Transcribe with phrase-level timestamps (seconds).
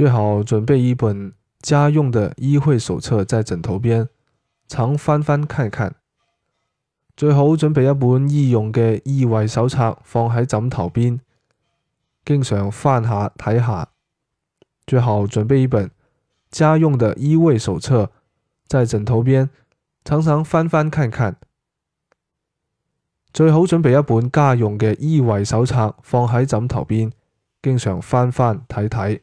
[0.00, 4.08] 最好准备一本家用的医会手册在枕头边，
[4.66, 5.94] 常翻翻看看。
[7.14, 11.20] 最好准备一本医用嘅医卫手册放喺枕头边，
[12.24, 13.90] 经常翻下睇下。
[14.86, 15.90] 最好准备一本
[16.50, 18.10] 家用的医卫手册
[18.66, 19.50] 在枕头边，
[20.02, 21.36] 常常翻翻看看。
[23.34, 27.12] 最好准备一本家用嘅医卫手册放喺枕头边，
[27.60, 29.20] 经常翻翻睇睇。